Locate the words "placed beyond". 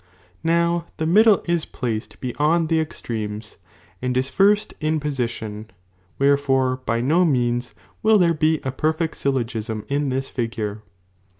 1.71-2.69